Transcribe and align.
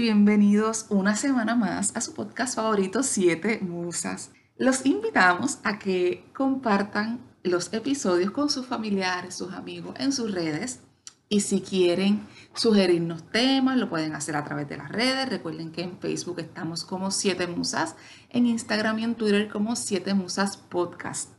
Bienvenidos 0.00 0.86
una 0.90 1.16
semana 1.16 1.56
más 1.56 1.96
a 1.96 2.00
su 2.00 2.14
podcast 2.14 2.54
favorito 2.54 3.02
Siete 3.02 3.58
Musas. 3.62 4.30
Los 4.56 4.86
invitamos 4.86 5.58
a 5.64 5.80
que 5.80 6.24
compartan 6.32 7.18
los 7.42 7.72
episodios 7.72 8.30
con 8.30 8.48
sus 8.48 8.64
familiares, 8.64 9.34
sus 9.34 9.52
amigos 9.52 9.96
en 9.98 10.12
sus 10.12 10.30
redes 10.30 10.82
y 11.28 11.40
si 11.40 11.62
quieren 11.62 12.24
sugerirnos 12.54 13.28
temas, 13.32 13.76
lo 13.76 13.88
pueden 13.88 14.14
hacer 14.14 14.36
a 14.36 14.44
través 14.44 14.68
de 14.68 14.76
las 14.76 14.88
redes. 14.88 15.28
Recuerden 15.28 15.72
que 15.72 15.82
en 15.82 15.98
Facebook 15.98 16.38
estamos 16.38 16.84
como 16.84 17.10
Siete 17.10 17.48
Musas, 17.48 17.96
en 18.30 18.46
Instagram 18.46 19.00
y 19.00 19.04
en 19.04 19.16
Twitter 19.16 19.48
como 19.48 19.74
Siete 19.74 20.14
Musas 20.14 20.56
Podcast. 20.56 21.32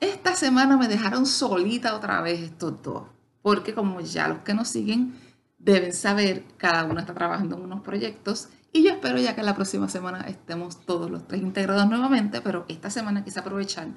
Esta 0.00 0.34
semana 0.34 0.78
me 0.78 0.88
dejaron 0.88 1.26
solita 1.26 1.94
otra 1.94 2.22
vez 2.22 2.40
estos 2.40 2.82
dos, 2.82 3.02
porque 3.42 3.74
como 3.74 4.00
ya 4.00 4.26
los 4.26 4.38
que 4.38 4.54
nos 4.54 4.68
siguen 4.68 5.25
deben 5.66 5.92
saber, 5.92 6.44
cada 6.56 6.84
uno 6.84 7.00
está 7.00 7.12
trabajando 7.12 7.56
en 7.56 7.62
unos 7.62 7.82
proyectos 7.82 8.48
y 8.72 8.84
yo 8.84 8.92
espero 8.92 9.18
ya 9.18 9.34
que 9.34 9.42
la 9.42 9.56
próxima 9.56 9.88
semana 9.88 10.20
estemos 10.28 10.86
todos 10.86 11.10
los 11.10 11.26
tres 11.26 11.42
integrados 11.42 11.88
nuevamente, 11.88 12.40
pero 12.40 12.64
esta 12.68 12.88
semana 12.88 13.24
quise 13.24 13.40
aprovechar 13.40 13.88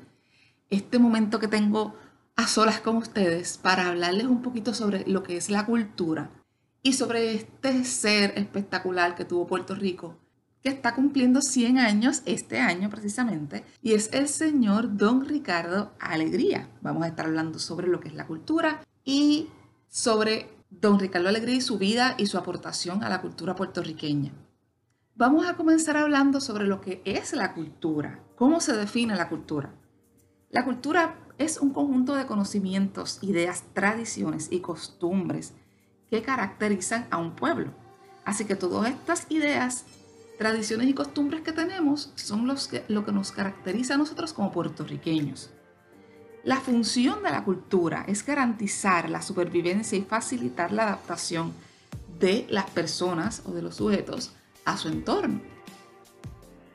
este 0.72 0.98
momento 0.98 1.40
que 1.40 1.48
tengo 1.48 1.96
a 2.36 2.48
solas 2.48 2.80
con 2.80 2.98
ustedes 2.98 3.60
para 3.60 3.88
hablarles 3.88 4.26
un 4.26 4.42
poquito 4.42 4.74
sobre 4.74 5.06
lo 5.08 5.22
que 5.22 5.38
es 5.38 5.52
la 5.52 5.68
cultura 5.68 6.32
y 6.82 6.94
sobre 6.94 7.36
este 7.36 7.84
ser 7.86 8.34
espectacular 8.36 9.14
que 9.14 9.26
tuvo 9.26 9.46
Puerto 9.46 9.76
Rico, 9.76 10.18
que 10.64 10.70
está 10.70 10.96
cumpliendo 10.96 11.40
100 11.40 11.78
años 11.78 12.24
este 12.26 12.60
año 12.60 12.90
precisamente, 12.90 13.64
y 13.84 13.94
es 13.94 14.10
el 14.12 14.28
señor 14.28 14.98
Don 14.98 15.24
Ricardo 15.24 15.94
Alegría. 16.00 16.68
Vamos 16.82 17.04
a 17.04 17.10
estar 17.10 17.28
hablando 17.28 17.60
sobre 17.60 17.88
lo 17.88 18.00
que 18.00 18.08
es 18.08 18.16
la 18.16 18.26
cultura 18.26 18.82
y 19.06 19.50
sobre 19.88 20.59
don 20.70 21.00
Ricardo 21.00 21.30
Alegría 21.30 21.56
y 21.56 21.62
su 21.62 21.78
vida 21.78 22.16
y 22.18 22.28
su 22.28 22.38
aportación 22.38 23.04
a 23.04 23.10
la 23.10 23.22
cultura 23.22 23.56
puertorriqueña. 23.56 24.32
Vamos 25.16 25.46
a 25.48 25.56
comenzar 25.56 25.98
hablando 25.98 26.40
sobre 26.40 26.66
lo 26.66 26.80
que 26.80 27.02
es 27.06 27.34
la 27.34 27.54
cultura, 27.54 28.24
cómo 28.36 28.62
se 28.62 28.74
define 28.74 29.16
la 29.16 29.28
cultura. 29.28 29.74
La 30.50 30.64
cultura 30.64 31.16
es 31.38 31.58
un 31.58 31.74
conjunto 31.74 32.16
de 32.16 32.26
conocimientos, 32.26 33.20
ideas, 33.22 33.64
tradiciones 33.74 34.48
y 34.52 34.60
costumbres 34.62 35.54
que 36.10 36.22
caracterizan 36.22 37.08
a 37.12 37.18
un 37.18 37.36
pueblo. 37.36 37.72
Así 38.24 38.46
que 38.46 38.56
todas 38.56 38.90
estas 38.90 39.26
ideas, 39.30 39.86
tradiciones 40.38 40.88
y 40.88 40.94
costumbres 40.94 41.42
que 41.42 41.52
tenemos 41.52 42.14
son 42.16 42.48
los 42.48 42.68
que, 42.68 42.86
lo 42.88 43.06
que 43.06 43.12
nos 43.12 43.32
caracteriza 43.32 43.96
a 43.96 43.98
nosotros 43.98 44.34
como 44.34 44.52
puertorriqueños. 44.52 45.50
La 46.44 46.62
función 46.62 47.22
de 47.22 47.32
la 47.32 47.44
cultura 47.44 48.06
es 48.08 48.26
garantizar 48.26 49.10
la 49.10 49.22
supervivencia 49.22 49.98
y 49.98 50.04
facilitar 50.04 50.72
la 50.72 50.84
adaptación 50.84 51.54
de 52.18 52.46
las 52.50 52.70
personas 52.70 53.42
o 53.46 53.52
de 53.52 53.62
los 53.62 53.76
sujetos 53.76 54.34
a 54.64 54.78
su 54.78 54.88
entorno. 54.88 55.42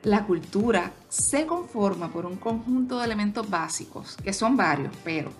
La 0.03 0.25
cultura 0.25 0.91
se 1.09 1.47
conforma 1.47 2.11
por 2.11 2.27
un 2.27 2.35
conjunto 2.35 2.99
de 2.99 3.05
elementos 3.05 3.49
básicos, 3.49 4.17
que 4.17 4.33
son 4.33 4.55
varios, 4.55 4.95
pero 5.03 5.31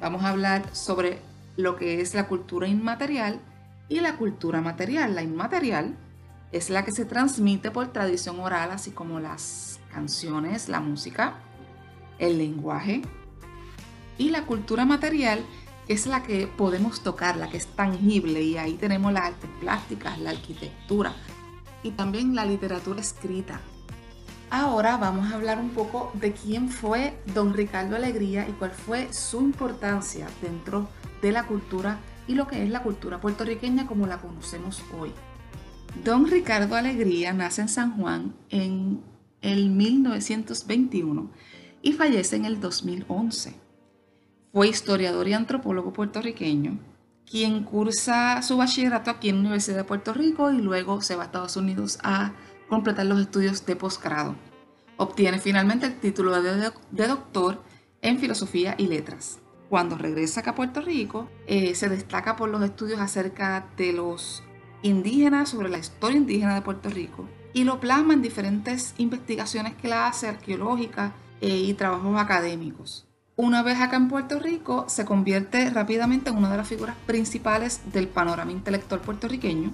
vamos 0.00 0.22
a 0.22 0.28
hablar 0.28 0.64
sobre 0.72 1.18
lo 1.56 1.74
que 1.74 2.00
es 2.00 2.14
la 2.14 2.28
cultura 2.28 2.68
inmaterial 2.68 3.40
y 3.88 3.98
la 3.98 4.16
cultura 4.16 4.60
material. 4.60 5.16
La 5.16 5.22
inmaterial 5.22 5.96
es 6.52 6.70
la 6.70 6.84
que 6.84 6.92
se 6.92 7.04
transmite 7.04 7.72
por 7.72 7.88
tradición 7.88 8.38
oral, 8.38 8.70
así 8.70 8.92
como 8.92 9.18
las 9.18 9.80
canciones, 9.92 10.68
la 10.68 10.78
música, 10.78 11.34
el 12.20 12.38
lenguaje, 12.38 13.02
y 14.20 14.28
la 14.28 14.44
cultura 14.44 14.84
material, 14.84 15.40
es 15.88 16.06
la 16.06 16.22
que 16.22 16.46
podemos 16.46 17.02
tocar, 17.02 17.38
la 17.38 17.48
que 17.48 17.56
es 17.56 17.66
tangible, 17.66 18.42
y 18.42 18.58
ahí 18.58 18.74
tenemos 18.74 19.12
las 19.14 19.24
artes 19.24 19.50
plásticas, 19.60 20.18
la 20.18 20.30
arquitectura 20.30 21.14
y 21.82 21.92
también 21.92 22.34
la 22.34 22.44
literatura 22.44 23.00
escrita. 23.00 23.62
Ahora 24.50 24.98
vamos 24.98 25.32
a 25.32 25.36
hablar 25.36 25.58
un 25.58 25.70
poco 25.70 26.12
de 26.14 26.32
quién 26.32 26.68
fue 26.68 27.18
don 27.34 27.54
Ricardo 27.54 27.96
Alegría 27.96 28.46
y 28.46 28.52
cuál 28.52 28.72
fue 28.72 29.10
su 29.10 29.40
importancia 29.40 30.28
dentro 30.42 30.90
de 31.22 31.32
la 31.32 31.46
cultura 31.46 31.98
y 32.28 32.34
lo 32.34 32.46
que 32.46 32.62
es 32.62 32.68
la 32.68 32.82
cultura 32.82 33.22
puertorriqueña 33.22 33.86
como 33.86 34.06
la 34.06 34.18
conocemos 34.18 34.82
hoy. 35.00 35.12
Don 36.04 36.26
Ricardo 36.26 36.76
Alegría 36.76 37.32
nace 37.32 37.62
en 37.62 37.68
San 37.70 37.96
Juan 37.96 38.34
en 38.50 39.00
el 39.40 39.70
1921 39.70 41.30
y 41.80 41.94
fallece 41.94 42.36
en 42.36 42.44
el 42.44 42.60
2011. 42.60 43.69
Fue 44.52 44.66
historiador 44.66 45.28
y 45.28 45.32
antropólogo 45.32 45.92
puertorriqueño, 45.92 46.80
quien 47.24 47.62
cursa 47.62 48.42
su 48.42 48.56
bachillerato 48.56 49.12
aquí 49.12 49.28
en 49.28 49.36
la 49.36 49.40
Universidad 49.42 49.76
de 49.76 49.84
Puerto 49.84 50.12
Rico 50.12 50.50
y 50.50 50.60
luego 50.60 51.02
se 51.02 51.14
va 51.14 51.22
a 51.22 51.26
Estados 51.26 51.56
Unidos 51.56 52.00
a 52.02 52.32
completar 52.68 53.06
los 53.06 53.20
estudios 53.20 53.64
de 53.64 53.76
posgrado. 53.76 54.34
Obtiene 54.96 55.38
finalmente 55.38 55.86
el 55.86 56.00
título 56.00 56.42
de, 56.42 57.06
doctor 57.06 57.62
en 58.02 58.18
filosofía 58.18 58.74
y 58.76 58.88
letras. 58.88 59.38
Cuando 59.68 59.96
regresa 59.96 60.42
a 60.44 60.54
Puerto 60.56 60.80
Rico, 60.80 61.28
eh, 61.46 61.76
se 61.76 61.88
destaca 61.88 62.34
por 62.34 62.48
los 62.48 62.62
estudios 62.64 62.98
acerca 62.98 63.68
de 63.76 63.92
los 63.92 64.42
indígenas, 64.82 65.50
sobre 65.50 65.68
la 65.68 65.78
historia 65.78 66.18
indígena 66.18 66.56
de 66.56 66.62
Puerto 66.62 66.90
Rico, 66.90 67.28
y 67.52 67.62
lo 67.62 67.78
plasma 67.78 68.14
en 68.14 68.22
diferentes 68.22 68.94
investigaciones 68.98 69.74
que 69.74 69.86
la 69.86 70.08
hace, 70.08 70.26
arqueológicas 70.26 71.12
eh, 71.40 71.56
y 71.56 71.74
trabajos 71.74 72.18
académicos. 72.18 73.06
Una 73.42 73.62
vez 73.62 73.80
acá 73.80 73.96
en 73.96 74.08
Puerto 74.08 74.38
Rico, 74.38 74.84
se 74.86 75.06
convierte 75.06 75.70
rápidamente 75.70 76.28
en 76.28 76.36
una 76.36 76.50
de 76.50 76.58
las 76.58 76.68
figuras 76.68 76.94
principales 77.06 77.80
del 77.90 78.06
panorama 78.06 78.52
intelectual 78.52 79.00
puertorriqueño, 79.00 79.70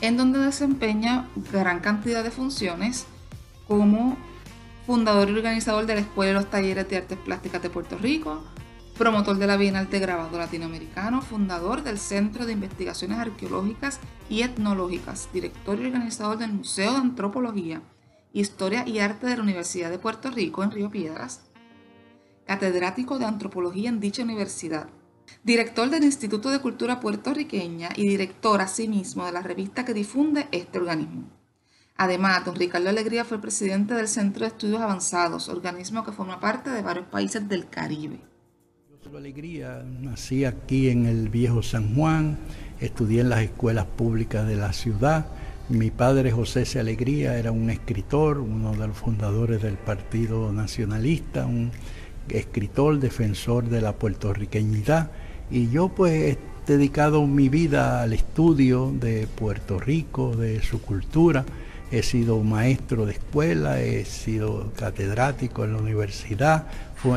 en 0.00 0.16
donde 0.16 0.38
desempeña 0.38 1.28
gran 1.52 1.80
cantidad 1.80 2.22
de 2.22 2.30
funciones 2.30 3.06
como 3.66 4.16
fundador 4.86 5.30
y 5.30 5.32
organizador 5.32 5.86
de 5.86 5.96
la 5.96 6.00
Escuela 6.02 6.28
de 6.28 6.34
los 6.34 6.48
Talleres 6.48 6.88
de 6.88 6.98
Artes 6.98 7.18
Plásticas 7.18 7.60
de 7.60 7.70
Puerto 7.70 7.98
Rico, 7.98 8.44
promotor 8.96 9.36
de 9.36 9.48
la 9.48 9.56
Bienal 9.56 9.90
de 9.90 9.98
Grabado 9.98 10.38
Latinoamericano, 10.38 11.22
fundador 11.22 11.82
del 11.82 11.98
Centro 11.98 12.46
de 12.46 12.52
Investigaciones 12.52 13.18
Arqueológicas 13.18 13.98
y 14.28 14.42
Etnológicas, 14.42 15.28
director 15.32 15.76
y 15.80 15.86
organizador 15.86 16.38
del 16.38 16.52
Museo 16.52 16.92
de 16.92 16.98
Antropología, 16.98 17.82
Historia 18.32 18.86
y 18.86 19.00
Arte 19.00 19.26
de 19.26 19.38
la 19.38 19.42
Universidad 19.42 19.90
de 19.90 19.98
Puerto 19.98 20.30
Rico 20.30 20.62
en 20.62 20.70
Río 20.70 20.88
Piedras, 20.88 21.40
catedrático 22.46 23.18
de 23.18 23.24
antropología 23.24 23.88
en 23.88 24.00
dicha 24.00 24.22
universidad, 24.22 24.88
director 25.42 25.90
del 25.90 26.04
Instituto 26.04 26.50
de 26.50 26.60
Cultura 26.60 27.00
Puertorriqueña 27.00 27.90
y 27.96 28.06
director 28.06 28.60
asimismo 28.60 29.26
de 29.26 29.32
la 29.32 29.42
revista 29.42 29.84
que 29.84 29.94
difunde 29.94 30.48
este 30.52 30.78
organismo. 30.78 31.30
Además, 31.96 32.44
don 32.44 32.56
Ricardo 32.56 32.88
Alegría 32.88 33.24
fue 33.24 33.40
presidente 33.40 33.94
del 33.94 34.08
Centro 34.08 34.40
de 34.40 34.48
Estudios 34.48 34.80
Avanzados, 34.80 35.48
organismo 35.48 36.04
que 36.04 36.12
forma 36.12 36.40
parte 36.40 36.70
de 36.70 36.82
varios 36.82 37.06
países 37.06 37.48
del 37.48 37.68
Caribe. 37.68 38.18
Yo 39.04 39.18
Alegría, 39.18 39.84
nací 39.84 40.44
aquí 40.44 40.88
en 40.88 41.06
el 41.06 41.28
viejo 41.28 41.62
San 41.62 41.94
Juan, 41.94 42.38
estudié 42.80 43.20
en 43.20 43.30
las 43.30 43.42
escuelas 43.42 43.84
públicas 43.84 44.46
de 44.46 44.56
la 44.56 44.72
ciudad. 44.72 45.26
Mi 45.68 45.90
padre 45.90 46.30
José 46.30 46.64
C. 46.64 46.78
Alegría 46.80 47.36
era 47.36 47.52
un 47.52 47.68
escritor, 47.68 48.38
uno 48.38 48.72
de 48.72 48.86
los 48.86 48.96
fundadores 48.96 49.60
del 49.60 49.76
Partido 49.76 50.52
Nacionalista, 50.52 51.46
un 51.46 51.72
escritor, 52.28 52.98
defensor 52.98 53.64
de 53.68 53.80
la 53.80 53.92
puertorriqueñidad 53.92 55.10
y 55.50 55.68
yo 55.70 55.88
pues 55.88 56.12
he 56.12 56.38
dedicado 56.66 57.26
mi 57.26 57.48
vida 57.48 58.02
al 58.02 58.12
estudio 58.12 58.92
de 58.94 59.26
Puerto 59.26 59.78
Rico, 59.78 60.36
de 60.36 60.62
su 60.62 60.80
cultura. 60.80 61.44
He 61.90 62.02
sido 62.02 62.42
maestro 62.42 63.04
de 63.04 63.12
escuela, 63.12 63.80
he 63.82 64.06
sido 64.06 64.72
catedrático 64.76 65.64
en 65.64 65.74
la 65.74 65.78
universidad, 65.78 66.68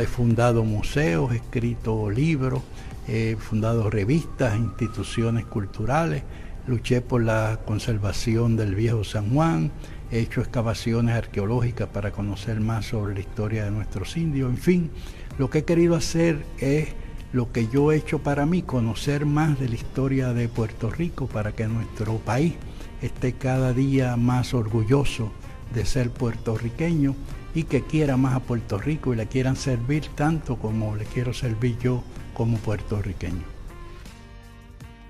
he 0.01 0.05
fundado 0.05 0.65
museos, 0.65 1.31
he 1.31 1.37
escrito 1.37 2.09
libros, 2.09 2.61
he 3.07 3.37
fundado 3.39 3.89
revistas, 3.89 4.57
instituciones 4.57 5.45
culturales, 5.45 6.23
luché 6.67 7.01
por 7.01 7.23
la 7.23 7.59
conservación 7.65 8.55
del 8.55 8.75
viejo 8.75 9.03
San 9.03 9.33
Juan, 9.33 9.71
he 10.11 10.19
hecho 10.19 10.41
excavaciones 10.41 11.15
arqueológicas 11.15 11.89
para 11.89 12.11
conocer 12.11 12.59
más 12.59 12.87
sobre 12.87 13.13
la 13.13 13.19
historia 13.19 13.65
de 13.65 13.71
nuestros 13.71 14.17
indios, 14.17 14.49
en 14.49 14.57
fin, 14.57 14.91
lo 15.37 15.49
que 15.49 15.59
he 15.59 15.63
querido 15.63 15.95
hacer 15.95 16.45
es 16.59 16.89
lo 17.33 17.51
que 17.51 17.67
yo 17.67 17.91
he 17.91 17.97
hecho 17.97 18.19
para 18.19 18.45
mí, 18.45 18.61
conocer 18.61 19.25
más 19.25 19.59
de 19.59 19.67
la 19.67 19.75
historia 19.75 20.33
de 20.33 20.47
Puerto 20.47 20.89
Rico 20.89 21.27
para 21.27 21.51
que 21.51 21.67
nuestro 21.67 22.17
país 22.17 22.53
esté 23.01 23.33
cada 23.33 23.73
día 23.73 24.15
más 24.15 24.53
orgulloso 24.53 25.31
de 25.73 25.85
ser 25.85 26.11
puertorriqueño 26.11 27.15
y 27.53 27.63
que 27.63 27.81
quiera 27.81 28.15
más 28.17 28.35
a 28.35 28.39
Puerto 28.39 28.77
Rico 28.77 29.13
y 29.13 29.17
le 29.17 29.27
quieran 29.27 29.55
servir 29.55 30.07
tanto 30.15 30.57
como 30.57 30.95
le 30.95 31.05
quiero 31.05 31.33
servir 31.33 31.77
yo 31.79 32.03
como 32.33 32.57
puertorriqueño. 32.57 33.54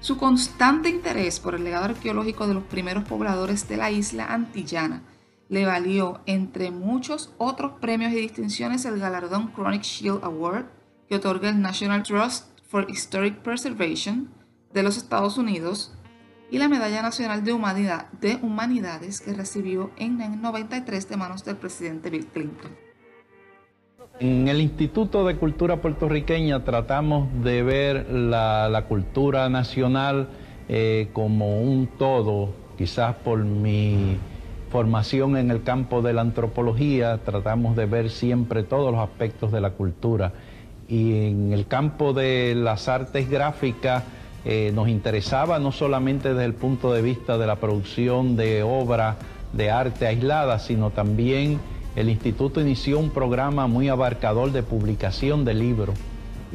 Su 0.05 0.17
constante 0.17 0.87
interés 0.87 1.39
por 1.39 1.55
el 1.55 1.63
legado 1.63 1.85
arqueológico 1.85 2.47
de 2.47 2.53
los 2.53 2.65
primeros 2.65 3.05
pobladores 3.05 3.67
de 3.67 3.75
la 3.75 3.89
isla 3.89 4.27
antillana 4.27 5.01
le 5.49 5.65
valió, 5.65 6.21
entre 6.27 6.69
muchos 6.69 7.33
otros 7.39 7.79
premios 7.81 8.13
y 8.13 8.17
distinciones, 8.17 8.85
el 8.85 8.99
galardón 8.99 9.51
Chronic 9.51 9.81
Shield 9.81 10.23
Award 10.23 10.65
que 11.09 11.15
otorga 11.15 11.49
el 11.49 11.59
National 11.59 12.03
Trust 12.03 12.49
for 12.67 12.85
Historic 12.87 13.39
Preservation 13.39 14.29
de 14.71 14.83
los 14.83 14.95
Estados 14.95 15.39
Unidos, 15.39 15.97
y 16.51 16.59
la 16.59 16.69
Medalla 16.69 17.01
Nacional 17.01 17.43
de, 17.43 17.53
de 18.21 18.35
Humanidades 18.43 19.21
que 19.21 19.33
recibió 19.33 19.89
en 19.97 20.21
el 20.21 20.39
93 20.39 21.09
de 21.09 21.17
manos 21.17 21.43
del 21.45 21.57
presidente 21.57 22.11
Bill 22.11 22.27
Clinton. 22.27 22.84
En 24.17 24.47
el 24.47 24.61
Instituto 24.61 25.25
de 25.25 25.35
Cultura 25.35 25.81
Puertorriqueña 25.81 26.63
tratamos 26.63 27.27
de 27.43 27.63
ver 27.63 28.09
la, 28.09 28.85
cultura 28.87 29.49
nacional 29.49 30.29
eh, 30.69 31.09
como 31.11 31.59
un 31.61 31.87
todo, 31.99 32.51
quizás 32.77 33.13
por 33.15 33.39
mi 33.39 34.15
formación 34.71 35.35
en 35.35 35.51
el 35.51 35.63
campo 35.63 36.01
de 36.01 36.13
la 36.13 36.21
antropología, 36.21 37.17
tratamos 37.25 37.75
de 37.75 37.87
ver 37.87 38.09
siempre 38.09 38.63
todos 38.63 38.89
los 38.93 39.01
aspectos 39.01 39.51
de 39.51 39.59
la 39.59 39.71
cultura. 39.71 40.31
Y 40.87 41.27
en 41.27 41.51
el 41.51 41.67
campo 41.67 42.13
de 42.13 42.55
las 42.55 42.87
artes 42.87 43.29
gráficas 43.29 44.03
eh, 44.45 44.71
nos 44.73 44.87
interesaba 44.87 45.59
no 45.59 45.73
solamente 45.73 46.29
desde 46.29 46.45
el 46.45 46.53
punto 46.53 46.93
de 46.93 47.01
vista 47.01 47.37
de 47.37 47.47
la 47.47 47.57
producción 47.57 48.37
de 48.37 48.63
obra 48.63 49.17
de 49.51 49.71
arte 49.71 50.07
aislada, 50.07 50.59
sino 50.59 50.91
también 50.91 51.59
el 51.95 52.09
instituto 52.09 52.59
inició 52.59 52.99
un 52.99 53.09
programa 53.09 53.67
muy 53.67 53.87
abarcador 53.89 54.51
de 54.51 54.63
publicación 54.63 55.45
de 55.45 55.53
libros. 55.53 55.97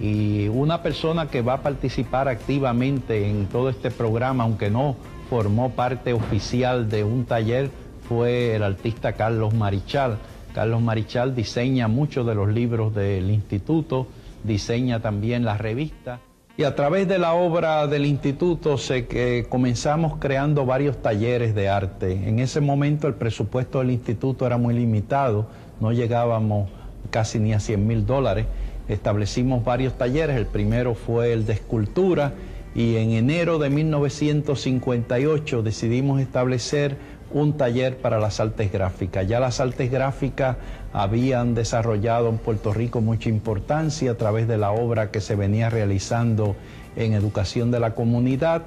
Y 0.00 0.48
una 0.48 0.82
persona 0.82 1.28
que 1.28 1.42
va 1.42 1.54
a 1.54 1.62
participar 1.62 2.28
activamente 2.28 3.28
en 3.28 3.46
todo 3.46 3.68
este 3.70 3.90
programa, 3.90 4.44
aunque 4.44 4.70
no 4.70 4.96
formó 5.28 5.70
parte 5.70 6.12
oficial 6.12 6.88
de 6.90 7.04
un 7.04 7.24
taller, 7.24 7.70
fue 8.08 8.54
el 8.54 8.62
artista 8.62 9.12
Carlos 9.12 9.54
Marichal. 9.54 10.18
Carlos 10.54 10.82
Marichal 10.82 11.34
diseña 11.34 11.88
muchos 11.88 12.26
de 12.26 12.34
los 12.34 12.48
libros 12.48 12.94
del 12.94 13.30
instituto, 13.30 14.08
diseña 14.44 15.00
también 15.00 15.44
la 15.44 15.56
revista. 15.56 16.20
Y 16.60 16.64
a 16.64 16.74
través 16.74 17.08
de 17.08 17.18
la 17.18 17.32
obra 17.32 17.86
del 17.86 18.04
instituto 18.04 18.76
sé 18.76 19.06
que 19.06 19.46
comenzamos 19.48 20.18
creando 20.18 20.66
varios 20.66 21.00
talleres 21.00 21.54
de 21.54 21.70
arte. 21.70 22.28
En 22.28 22.38
ese 22.38 22.60
momento 22.60 23.08
el 23.08 23.14
presupuesto 23.14 23.78
del 23.78 23.90
instituto 23.90 24.44
era 24.44 24.58
muy 24.58 24.74
limitado, 24.74 25.46
no 25.80 25.90
llegábamos 25.90 26.68
casi 27.08 27.38
ni 27.38 27.54
a 27.54 27.60
100 27.60 27.86
mil 27.86 28.04
dólares. 28.04 28.44
Establecimos 28.88 29.64
varios 29.64 29.96
talleres, 29.96 30.36
el 30.36 30.44
primero 30.44 30.94
fue 30.94 31.32
el 31.32 31.46
de 31.46 31.54
escultura 31.54 32.34
y 32.74 32.96
en 32.96 33.12
enero 33.12 33.58
de 33.58 33.70
1958 33.70 35.62
decidimos 35.62 36.20
establecer 36.20 36.98
un 37.32 37.56
taller 37.56 37.96
para 37.96 38.18
las 38.18 38.40
artes 38.40 38.72
gráficas. 38.72 39.26
Ya 39.26 39.40
las 39.40 39.60
artes 39.60 39.90
gráficas 39.90 40.56
habían 40.92 41.54
desarrollado 41.54 42.28
en 42.28 42.38
Puerto 42.38 42.72
Rico 42.72 43.00
mucha 43.00 43.28
importancia 43.28 44.10
a 44.10 44.14
través 44.14 44.48
de 44.48 44.58
la 44.58 44.72
obra 44.72 45.10
que 45.10 45.20
se 45.20 45.36
venía 45.36 45.70
realizando 45.70 46.56
en 46.96 47.12
educación 47.12 47.70
de 47.70 47.80
la 47.80 47.94
comunidad 47.94 48.62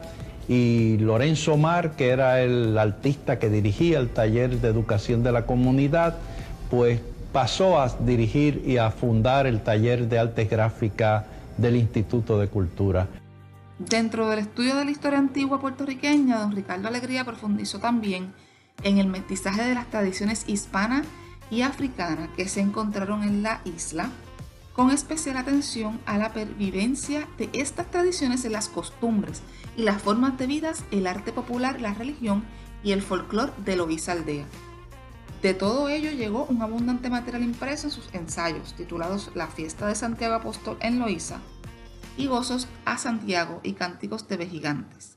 y 0.48 0.98
Lorenzo 0.98 1.57
Mar, 1.57 1.92
que 1.92 2.10
era 2.10 2.42
el 2.42 2.77
artista 2.77 3.39
que 3.39 3.50
dirigía 3.50 4.00
el 4.00 4.10
taller 4.10 4.60
de 4.60 4.68
educación 4.68 5.24
de 5.24 5.31
la 5.31 5.45
comunidad, 5.45 6.18
pues 6.69 7.00
pasó 7.31 7.80
a 7.80 7.89
dirigir 8.00 8.62
y 8.66 8.77
a 8.77 8.92
fundar 8.92 9.48
el 9.48 9.62
taller 9.62 10.07
de 10.07 10.19
artes 10.19 10.50
gráficas 10.50 11.25
del 11.57 11.75
Instituto 11.77 12.39
de 12.39 12.48
Cultura. 12.48 13.07
Dentro 13.80 14.30
del 14.30 14.39
estudio 14.39 14.75
de 14.75 14.86
la 14.86 14.92
historia 14.92 15.18
antigua 15.18 15.59
puertorriqueña, 15.59 16.39
don 16.39 16.51
Ricardo 16.51 16.88
Alegría 16.88 17.25
profundizó 17.25 17.80
también 17.80 18.33
en 18.81 18.97
el 18.97 19.07
mestizaje 19.07 19.63
de 19.63 19.75
las 19.75 19.89
tradiciones 19.89 20.43
hispana 20.47 21.03
y 21.49 21.61
africana 21.61 22.29
que 22.35 22.47
se 22.47 22.61
encontraron 22.61 23.23
en 23.23 23.43
la 23.43 23.61
isla, 23.65 24.09
con 24.73 24.89
especial 24.89 25.37
atención 25.37 25.99
a 26.05 26.17
la 26.17 26.33
pervivencia 26.33 27.27
de 27.37 27.49
estas 27.53 27.91
tradiciones 27.91 28.43
en 28.43 28.53
las 28.53 28.69
costumbres 28.69 29.41
y 29.77 29.83
las 29.83 30.01
formas 30.01 30.37
de 30.37 30.47
vida, 30.47 30.73
el 30.91 31.05
arte 31.05 31.31
popular, 31.31 31.79
la 31.79 31.93
religión 31.93 32.43
y 32.83 32.91
el 32.91 33.01
folclore 33.01 33.53
de 33.63 33.75
Loíza 33.75 34.13
Aldea. 34.13 34.45
De 35.43 35.53
todo 35.53 35.89
ello 35.89 36.11
llegó 36.11 36.45
un 36.45 36.61
abundante 36.61 37.09
material 37.09 37.43
impreso 37.43 37.87
en 37.87 37.91
sus 37.91 38.13
ensayos, 38.13 38.73
titulados 38.75 39.29
La 39.35 39.47
fiesta 39.47 39.87
de 39.87 39.95
Santiago 39.95 40.35
Apóstol 40.35 40.77
en 40.79 40.99
Loíza 40.99 41.39
y 42.17 42.27
Gozos 42.27 42.67
a 42.85 42.97
Santiago 42.97 43.59
y 43.61 43.73
Cánticos 43.73 44.27
de 44.27 44.37
Vejigantes. 44.37 45.12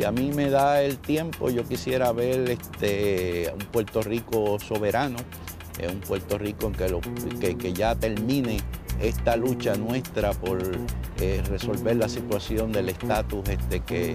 Si 0.00 0.06
a 0.06 0.12
mí 0.12 0.32
me 0.34 0.48
da 0.48 0.82
el 0.82 0.96
tiempo, 0.96 1.50
yo 1.50 1.62
quisiera 1.62 2.10
ver 2.12 2.48
este, 2.48 3.52
un 3.52 3.66
Puerto 3.66 4.00
Rico 4.00 4.58
soberano, 4.58 5.18
eh, 5.78 5.88
un 5.92 6.00
Puerto 6.00 6.38
Rico 6.38 6.68
en 6.68 6.72
que, 6.72 6.88
lo, 6.88 7.02
que, 7.38 7.72
ya 7.74 7.94
termine 7.94 8.60
esta 9.00 9.36
lucha 9.36 9.74
nuestra 9.76 10.32
por 10.32 10.60
eh, 11.20 11.42
resolver 11.48 11.96
la 11.96 12.08
situación 12.08 12.72
del 12.72 12.90
estatus 12.90 13.48
este, 13.48 13.80
que, 13.80 14.14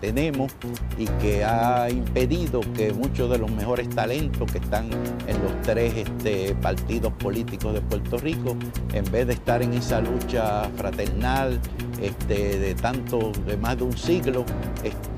tenemos 0.00 0.50
y 0.96 1.04
que 1.04 1.44
ha 1.44 1.90
impedido 1.90 2.62
que 2.74 2.94
muchos 2.94 3.30
de 3.30 3.36
los 3.36 3.50
mejores 3.50 3.90
talentos 3.90 4.50
que 4.50 4.56
están 4.56 4.88
en 5.26 5.42
los 5.42 5.60
tres 5.62 5.94
este, 5.94 6.54
partidos 6.54 7.12
políticos 7.12 7.74
de 7.74 7.82
Puerto 7.82 8.16
Rico, 8.16 8.56
en 8.94 9.04
vez 9.12 9.26
de 9.26 9.34
estar 9.34 9.62
en 9.62 9.74
esa 9.74 10.00
lucha 10.00 10.70
fraternal, 10.76 11.60
este, 12.00 12.58
de 12.58 12.74
tanto, 12.74 13.32
de 13.46 13.56
más 13.58 13.76
de 13.76 13.84
un 13.84 13.96
siglo, 13.96 14.46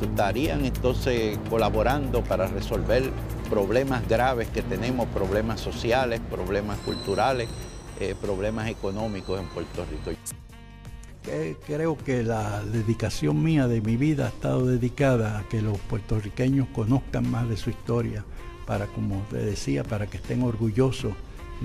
estarían 0.03 0.65
entonces 0.65 1.39
colaborando 1.49 2.23
para 2.25 2.49
resolver 2.49 3.05
problemas 3.49 4.07
graves 4.09 4.49
que 4.49 4.63
tenemos, 4.63 5.07
problemas 5.09 5.61
sociales, 5.61 6.21
problemas 6.31 6.79
culturales, 6.79 7.49
eh, 8.00 8.14
problemas 8.20 8.69
económicos 8.69 9.41
en 9.41 9.46
Puerto 9.49 9.85
Rico. 9.85 10.19
Creo 11.67 11.96
que 11.96 12.23
la 12.23 12.62
dedicación 12.64 13.43
mía 13.43 13.67
de 13.67 13.81
mi 13.81 13.96
vida 13.96 14.26
ha 14.26 14.29
estado 14.29 14.67
dedicada 14.67 15.38
a 15.38 15.49
que 15.49 15.62
los 15.62 15.79
puertorriqueños 15.79 16.69
conozcan 16.69 17.31
más 17.31 17.49
de 17.49 17.56
su 17.56 17.70
historia, 17.70 18.26
para, 18.67 18.87
como 18.88 19.23
te 19.31 19.38
decía, 19.38 19.85
para 19.85 20.06
que 20.06 20.19
estén 20.19 20.43
orgullosos 20.43 21.14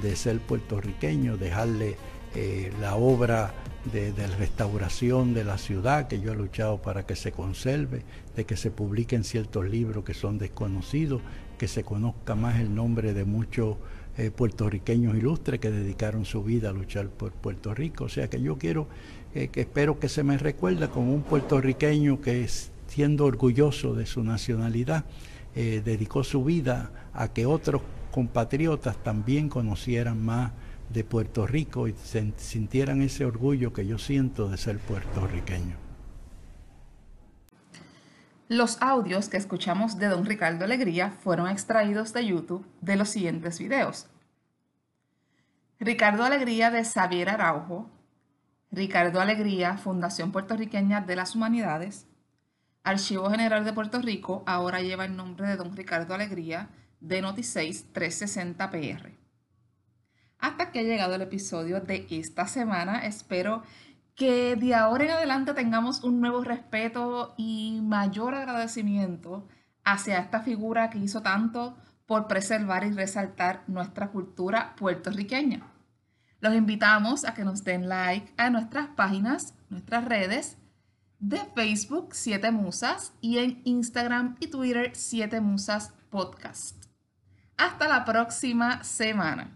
de 0.02 0.16
ser 0.16 0.40
puertorriqueños, 0.40 1.40
dejarle 1.40 1.98
eh, 2.36 2.72
la 2.80 2.96
obra 2.96 3.54
de, 3.92 4.12
restauración 4.38 5.34
de 5.34 5.44
la 5.44 5.58
ciudad, 5.58 6.08
que 6.08 6.20
yo 6.20 6.34
he 6.34 6.36
luchado 6.36 6.82
para 6.82 7.06
que 7.06 7.16
se 7.16 7.32
conserve, 7.32 8.04
de 8.36 8.46
que 8.46 8.56
se 8.56 8.72
publiquen 8.72 9.24
ciertos 9.24 9.68
libros 9.68 10.04
que 10.04 10.14
son 10.14 10.38
desconocidos, 10.38 11.22
que 11.60 11.68
se 11.68 11.84
conozca 11.84 12.34
más 12.34 12.60
el 12.60 12.74
nombre 12.74 13.14
de 13.14 13.26
muchos 13.26 13.78
eh, 14.18 14.32
puertorriqueños 14.32 15.16
ilustres 15.16 15.60
que 15.60 15.70
dedicaron 15.70 16.26
su 16.26 16.44
vida 16.44 16.70
a 16.70 16.74
luchar 16.74 17.10
por 17.10 17.32
Puerto 17.34 17.76
Rico. 17.76 18.06
O 18.06 18.10
sea 18.10 18.28
que 18.30 18.42
yo 18.42 18.58
quiero, 18.58 18.88
eh, 19.36 19.50
que 19.50 19.62
espero 19.62 20.00
que 20.00 20.10
se 20.10 20.24
me 20.24 20.38
recuerde 20.40 20.90
como 20.90 21.14
un 21.14 21.22
puertorriqueño 21.22 22.22
que 22.22 22.48
siendo 22.88 23.26
orgulloso 23.26 23.94
de 23.94 24.08
su 24.08 24.24
nacionalidad, 24.24 25.06
eh, 25.56 25.82
dedicó 25.86 26.24
su 26.24 26.44
vida 26.44 26.92
a 27.14 27.28
que 27.28 27.46
otros 27.46 27.84
compatriotas 28.12 28.98
también 29.04 29.50
conocieran 29.50 30.24
más 30.24 30.54
de 30.90 31.04
Puerto 31.04 31.46
Rico 31.46 31.88
y 31.88 31.94
sintieran 32.38 33.02
ese 33.02 33.26
orgullo 33.26 33.74
que 33.74 33.86
yo 33.86 34.00
siento 34.00 34.50
de 34.50 34.58
ser 34.58 34.80
puertorriqueño. 34.80 35.89
Los 38.50 38.82
audios 38.82 39.30
que 39.30 39.38
escuchamos 39.38 40.00
de 40.00 40.08
don 40.08 40.26
Ricardo 40.26 40.66
Alegría 40.66 41.12
fueron 41.12 41.48
extraídos 41.48 42.14
de 42.14 42.26
YouTube 42.26 42.66
de 42.82 42.96
los 42.96 43.10
siguientes 43.10 43.60
videos. 43.60 44.08
Ricardo 45.80 46.24
Alegría 46.24 46.72
de 46.72 46.84
Xavier 46.84 47.30
Araujo, 47.30 47.92
Ricardo 48.72 49.22
Alegría, 49.22 49.78
Fundación 49.78 50.32
Puertorriqueña 50.32 51.02
de 51.02 51.16
las 51.16 51.36
Humanidades, 51.36 52.08
Archivo 52.84 53.30
General 53.30 53.64
de 53.64 53.72
Puerto 53.72 54.02
Rico, 54.02 54.44
ahora 54.48 54.82
lleva 54.82 55.06
el 55.06 55.16
nombre 55.16 55.48
de 55.48 55.56
don 55.56 55.76
Ricardo 55.76 56.16
Alegría, 56.16 56.70
de 57.02 57.22
Noti6 57.22 57.92
360 57.94 58.72
PR. 58.72 59.12
Hasta 60.40 60.72
que 60.72 60.80
ha 60.80 60.84
llegado 60.84 61.14
el 61.14 61.22
episodio 61.22 61.82
de 61.82 62.08
esta 62.10 62.48
semana, 62.48 63.06
espero 63.06 63.62
que 64.20 64.58
de 64.58 64.76
ahora 64.76 65.06
en 65.06 65.12
adelante 65.12 65.54
tengamos 65.54 66.04
un 66.04 66.20
nuevo 66.20 66.44
respeto 66.44 67.34
y 67.38 67.80
mayor 67.82 68.36
agradecimiento 68.36 69.48
hacia 69.86 70.20
esta 70.20 70.42
figura 70.42 70.90
que 70.90 70.98
hizo 70.98 71.22
tanto 71.22 71.78
por 72.06 72.28
preservar 72.28 72.84
y 72.84 72.92
resaltar 72.92 73.64
nuestra 73.68 74.10
cultura 74.10 74.76
puertorriqueña. 74.76 75.72
Los 76.42 76.54
invitamos 76.54 77.24
a 77.24 77.34
que 77.34 77.46
nos 77.46 77.64
den 77.64 77.88
like 77.88 78.34
a 78.36 78.50
nuestras 78.50 78.90
páginas, 78.90 79.54
nuestras 79.70 80.04
redes 80.04 80.58
de 81.20 81.40
Facebook 81.56 82.10
7 82.12 82.52
Musas 82.52 83.14
y 83.22 83.38
en 83.38 83.62
Instagram 83.64 84.36
y 84.42 84.48
Twitter 84.48 84.92
7 84.96 85.40
Musas 85.40 85.94
Podcast. 86.10 86.88
Hasta 87.56 87.88
la 87.88 88.04
próxima 88.04 88.84
semana. 88.84 89.56